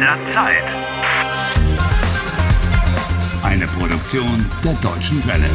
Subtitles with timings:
[0.00, 0.64] der Zeit.
[3.42, 5.48] Eine Produktion der Deutschen Welle.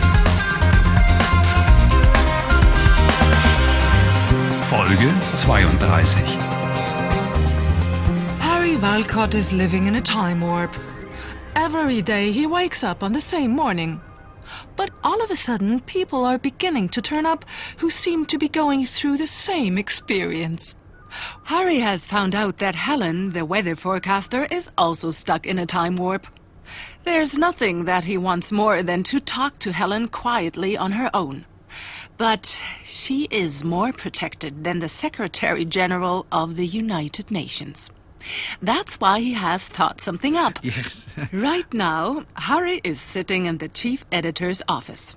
[4.69, 6.21] Folge 32.
[8.39, 10.75] Harry Walcott is living in a time warp.
[11.55, 13.99] Every day he wakes up on the same morning.
[14.75, 17.45] But all of a sudden, people are beginning to turn up
[17.77, 20.75] who seem to be going through the same experience.
[21.45, 25.95] Harry has found out that Helen, the weather forecaster, is also stuck in a time
[25.95, 26.27] warp.
[27.03, 31.45] There's nothing that he wants more than to talk to Helen quietly on her own.
[32.17, 37.91] But she is more protected than the Secretary General of the United Nations.
[38.61, 40.59] That's why he has thought something up.
[40.63, 41.13] Yes.
[41.31, 45.15] Right now, Harry is sitting in the chief editor's office.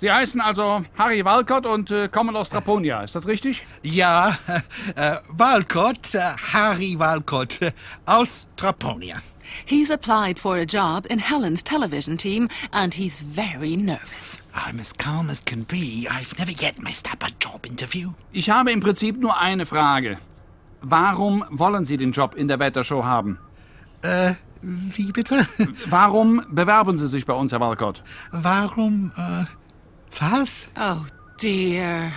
[0.00, 3.66] Sie heißen also Harry Walcott und äh, kommen aus Traponia, ist das richtig?
[3.82, 4.38] Ja,
[4.94, 6.20] äh, Walcott, äh,
[6.52, 7.72] Harry Walcott äh,
[8.06, 9.16] aus Traponia.
[9.64, 14.38] He's applied for a job in Helen's television team, and he's very nervous.
[14.54, 16.06] I'm as calm as can be.
[16.08, 18.10] I've never yet messed up a job interview.
[18.30, 20.18] Ich habe im Prinzip nur eine Frage.
[20.80, 23.38] Warum wollen Sie den Job in der Wettershow haben?
[24.02, 25.44] Äh, wie bitte?
[25.86, 28.04] Warum bewerben Sie sich bei uns, Herr Walcott?
[28.30, 29.44] Warum, äh,
[30.20, 30.68] was?
[30.76, 31.04] Oh
[31.40, 32.12] dear.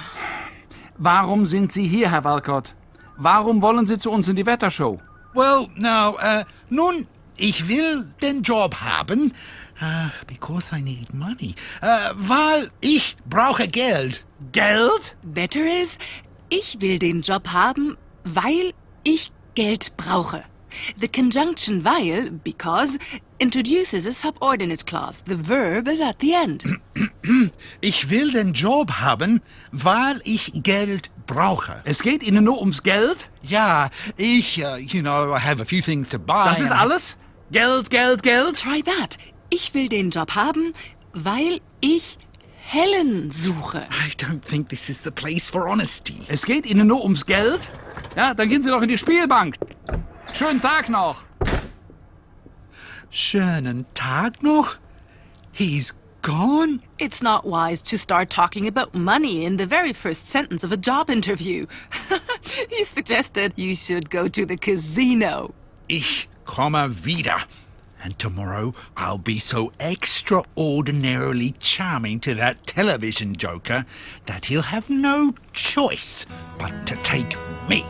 [0.98, 2.74] Warum sind Sie hier, Herr Walcott?
[3.18, 5.00] Warum wollen Sie zu uns in die Wettershow?
[5.34, 9.34] Well, now, äh, nun, ich will den Job haben,
[9.80, 14.26] äh, because I need money, äh, weil ich brauche Geld.
[14.52, 15.16] Geld?
[15.24, 15.98] Better is,
[16.50, 20.44] ich will den Job haben, weil ich Geld brauche.
[21.00, 22.98] The conjunction weil, because,
[23.40, 25.24] introduces a subordinate clause.
[25.26, 26.64] The verb is at the end.
[27.82, 31.82] Ich will den Job haben, weil ich Geld brauche.
[31.86, 33.30] Es geht Ihnen nur ums Geld?
[33.42, 36.46] Ja, ich, uh, you know, I have a few things to buy.
[36.50, 37.18] Das ist alles?
[37.52, 38.60] Geld, Geld, Geld?
[38.60, 39.18] Try that.
[39.50, 40.74] Ich will den Job haben,
[41.14, 42.18] weil ich
[42.64, 43.80] Helen suche.
[43.80, 46.22] I don't think this is the place for honesty.
[46.28, 47.70] Es geht Ihnen nur ums Geld?
[48.16, 49.56] Ja, dann gehen Sie doch in die Spielbank.
[50.34, 51.24] Schönen Tag noch.
[53.10, 54.76] Schönen Tag noch?
[55.52, 56.82] He's gone?
[56.98, 60.78] It's not wise to start talking about money in the very first sentence of a
[60.78, 61.66] job interview.
[62.70, 65.54] he suggested you should go to the casino.
[65.90, 67.44] Ich komme wieder.
[68.04, 73.86] And tomorrow I'll be so extraordinarily charming to that television joker
[74.26, 76.26] that he'll have no choice
[76.58, 77.36] but to take
[77.70, 77.86] me.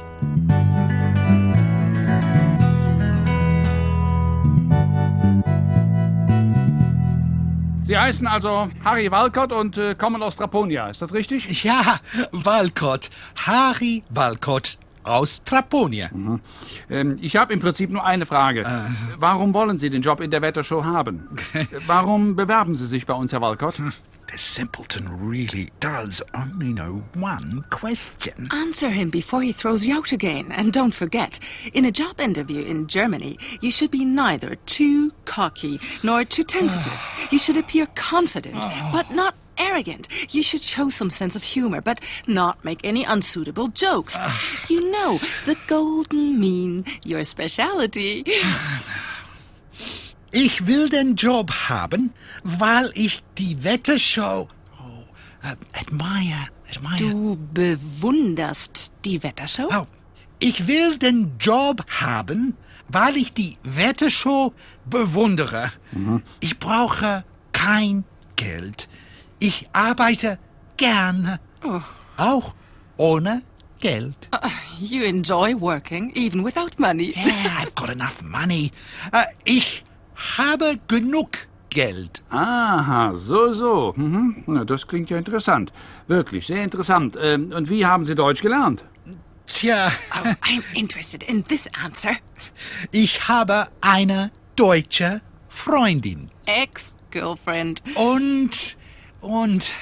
[7.92, 11.62] Sie heißen also Harry Walcott und äh, kommen aus Traponia, ist das richtig?
[11.66, 12.00] Ja,
[12.32, 13.10] Walcott.
[13.36, 16.10] Harry Walcott aus Traponia.
[16.90, 18.66] Ähm, ich habe im Prinzip nur eine Frage.
[19.18, 21.28] Warum wollen Sie den Job in der Wettershow haben?
[21.86, 23.76] Warum bewerben Sie sich bei uns, Herr Walcott?
[24.32, 28.48] The simpleton really does only know one question.
[28.54, 30.54] Answer him before he throws you out again.
[30.54, 31.38] And don't forget,
[31.74, 36.98] in a job interview in Germany, you should be neither too cocky nor too tentative.
[37.30, 38.56] you should appear confident,
[38.94, 40.08] but not arrogant.
[40.34, 44.18] You should show some sense of humor, but not make any unsuitable jokes.
[44.70, 48.24] you know, the golden mean, your speciality.
[50.32, 54.48] Ich will den Job haben, weil ich die Wettershow
[54.80, 55.04] oh,
[55.44, 56.98] äh, admire, admire.
[56.98, 59.68] Du bewunderst die Wettershow?
[59.72, 59.86] Oh,
[60.40, 62.56] ich will den Job haben,
[62.88, 64.54] weil ich die Wettershow
[64.86, 65.72] bewundere.
[66.40, 68.06] Ich brauche kein
[68.38, 68.88] Geld.
[69.40, 70.40] Ich arbeite
[70.78, 71.40] gerne.
[72.18, 72.56] Auch
[72.98, 73.42] ohne
[73.80, 74.30] Geld.
[74.80, 77.14] You enjoy working, even without money.
[77.16, 78.72] Yeah, I've got enough money.
[79.12, 79.84] Äh, ich
[80.38, 81.30] habe genug
[81.70, 82.22] Geld.
[82.30, 83.94] Aha, so, so.
[83.96, 84.44] Mhm.
[84.48, 85.72] Na, das klingt ja interessant.
[86.08, 87.18] Wirklich, sehr interessant.
[87.22, 88.84] Ähm, und wie haben Sie Deutsch gelernt?
[89.48, 89.92] Tja,
[90.24, 92.12] Oh, I'm interested in this answer.
[92.92, 96.30] ich habe eine deutsche Freundin.
[96.46, 97.82] Ex-girlfriend.
[97.96, 98.78] Und,
[99.22, 99.74] und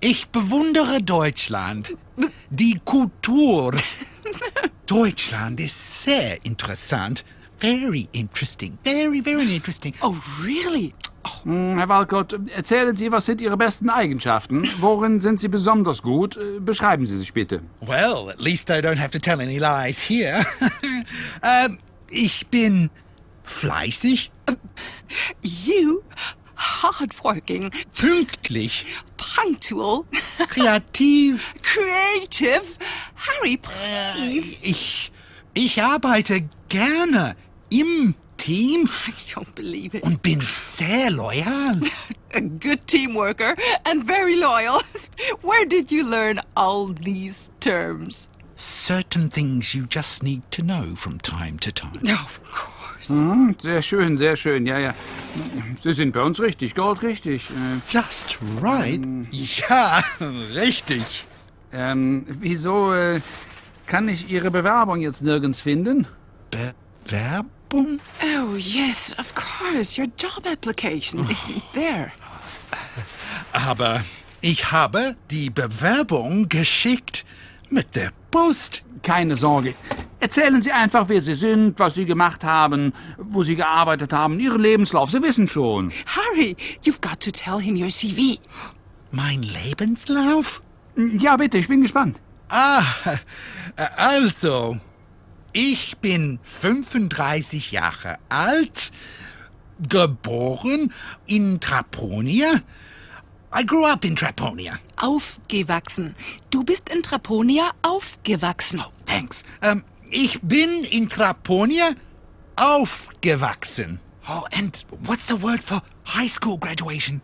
[0.00, 1.96] ich bewundere Deutschland.
[2.50, 3.74] Die Kultur.
[4.86, 7.24] Deutschland ist sehr interessant.
[7.60, 8.78] Very interesting.
[8.84, 9.94] Very, very interesting.
[10.02, 10.94] Oh, really?
[11.44, 14.66] Hm, Herr Walcott, erzählen Sie, was sind Ihre besten Eigenschaften?
[14.80, 16.36] Worin sind Sie besonders gut?
[16.36, 17.60] Äh, Beschreiben Sie sich bitte.
[17.80, 20.44] Well, at least I don't have to tell any lies here.
[21.42, 21.78] ähm,
[22.08, 22.90] ich bin
[23.44, 24.30] fleißig,
[25.42, 26.00] You,
[26.56, 28.86] hardworking, pünktlich,
[29.18, 30.04] punctual,
[30.48, 31.54] kreativ.
[31.62, 32.62] creative.
[33.16, 34.58] Harry, please.
[34.62, 35.12] Ich,
[35.52, 37.36] ich arbeite gerne.
[37.70, 40.04] Im Team I don't believe it.
[40.04, 41.80] und bin sehr loyal.
[42.32, 44.80] A good team worker and very loyal.
[45.42, 48.30] Where did you learn all these terms?
[48.56, 52.00] Certain things you just need to know from time to time.
[52.04, 53.08] Of course.
[53.08, 54.94] Hm, sehr schön, sehr schön, ja, ja.
[55.80, 57.48] Sie sind bei uns richtig, goldrichtig.
[57.50, 59.00] Äh, Just right?
[59.32, 60.02] Ja,
[60.54, 61.26] richtig.
[61.72, 63.20] ähm, wieso äh,
[63.86, 66.06] kann ich Ihre Bewerbung jetzt nirgends finden?
[66.50, 67.50] Bewerbung?
[67.72, 69.96] Oh, yes, of course.
[69.96, 72.12] Your job application isn't there.
[73.52, 74.02] Aber
[74.40, 77.24] ich habe die Bewerbung geschickt
[77.68, 78.84] mit der Post.
[79.02, 79.74] Keine Sorge.
[80.18, 84.60] Erzählen Sie einfach, wer Sie sind, was Sie gemacht haben, wo Sie gearbeitet haben, Ihren
[84.60, 85.10] Lebenslauf.
[85.10, 85.92] Sie wissen schon.
[86.06, 88.38] Harry, you've got to tell him your CV.
[89.12, 90.60] Mein Lebenslauf?
[90.96, 92.20] Ja, bitte, ich bin gespannt.
[92.50, 92.82] Ah,
[93.96, 94.78] also,
[95.52, 98.92] ich bin 35 Jahre alt,
[99.88, 100.92] geboren
[101.26, 102.62] in Traponia.
[103.52, 104.78] I grew up in Traponia.
[104.96, 106.14] Aufgewachsen.
[106.50, 108.80] Du bist in Traponia aufgewachsen.
[108.80, 109.42] Oh, thanks.
[109.60, 111.94] Ähm, ich bin in Traponia
[112.54, 114.00] aufgewachsen.
[114.28, 117.22] Oh, and what's the word for high school graduation?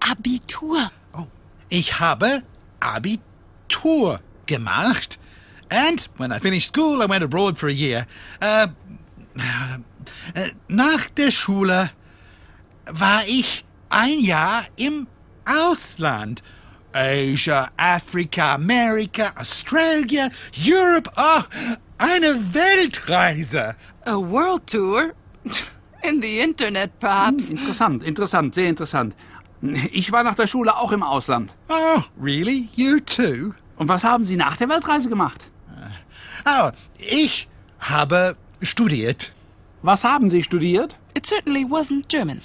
[0.00, 0.90] Abitur.
[1.12, 1.26] Oh,
[1.68, 2.42] ich habe
[2.80, 5.17] Abitur gemacht.
[5.70, 8.06] And when I finished school, I went abroad for a year.
[8.40, 8.68] Äh,
[10.34, 11.90] äh, nach der Schule
[12.86, 15.06] war ich ein Jahr im
[15.44, 16.42] Ausland.
[16.92, 21.10] Asia, Afrika, Amerika, Australia, Europe.
[21.16, 21.42] Oh,
[21.98, 23.76] eine Weltreise.
[24.06, 25.12] A world tour?
[26.02, 27.50] In the internet, perhaps.
[27.50, 29.14] Interessant, interessant, sehr interessant.
[29.92, 31.54] Ich war nach der Schule auch im Ausland.
[31.68, 32.68] Oh, really?
[32.76, 33.52] You too?
[33.76, 35.50] Und was haben Sie nach der Weltreise gemacht?
[36.46, 37.48] Oh, ich
[37.80, 39.32] habe studiert.
[39.82, 40.96] Was haben Sie studiert?
[41.14, 42.40] It certainly wasn't German.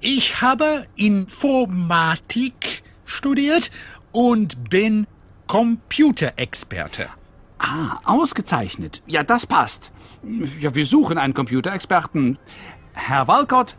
[0.00, 3.70] Ich habe Informatik studiert
[4.12, 5.06] und bin
[5.46, 7.08] Computerexperte.
[7.58, 9.02] Ah, ausgezeichnet.
[9.06, 9.90] Ja, das passt.
[10.60, 12.38] Ja, wir suchen einen Computerexperten.
[12.92, 13.74] Herr Walcott,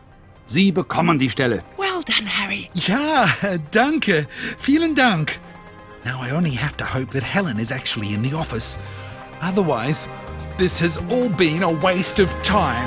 [0.46, 1.62] Sie bekommen die Stelle.
[1.78, 2.68] Well done, Harry.
[2.74, 3.28] Ja,
[3.70, 4.26] danke.
[4.58, 5.38] Vielen Dank.
[6.04, 8.78] Now I only have to hope that Helen is actually in the office.
[9.42, 10.06] Otherwise,
[10.58, 12.86] this has all been a waste of time.